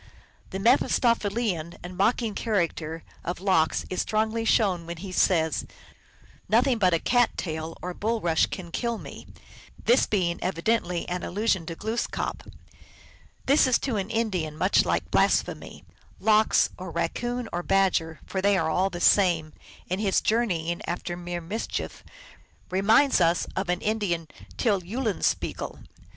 The 0.49 0.57
Mephistophelian 0.57 1.75
and 1.83 1.95
mocking 1.95 2.33
character 2.33 3.03
of 3.23 3.39
Lox 3.39 3.85
is 3.91 4.01
strongly 4.01 4.45
shown 4.45 4.87
when 4.87 4.97
he 4.97 5.11
says," 5.11 5.63
Nothing 6.49 6.79
but 6.79 6.95
a 6.95 6.97
cat 6.97 7.37
tail 7.37 7.77
or 7.83 7.93
bulrush 7.93 8.47
can 8.47 8.71
kill 8.71 8.97
me," 8.97 9.27
this 9.85 10.07
being 10.07 10.39
evidently 10.41 11.07
an 11.07 11.21
allusion 11.21 11.67
to 11.67 11.75
Glooskap. 11.75 12.51
This 13.45 13.67
is 13.67 13.77
to 13.77 13.91
186 13.91 14.11
THE 14.31 14.45
ALGONQUIN 14.47 14.59
LEGENDS. 14.59 14.81
an 14.81 14.81
Indian 14.81 14.85
much 14.85 14.85
like 14.85 15.11
blasphemy. 15.11 15.83
Lox, 16.19 16.69
or 16.79 16.89
Raccoon, 16.89 17.47
or 17.53 17.61
Badger, 17.61 18.21
for 18.25 18.41
they 18.41 18.57
are 18.57 18.71
all 18.71 18.89
the 18.89 18.99
same, 18.99 19.53
in 19.87 19.99
his 19.99 20.19
journey 20.19 20.71
ings 20.71 20.81
after 20.87 21.15
mere 21.15 21.41
mischief 21.41 22.03
reminds 22.71 23.21
us 23.21 23.45
of 23.55 23.69
an 23.69 23.81
Indian 23.81 24.27
Tyll 24.57 24.81
Eulenspiegel. 24.81 25.79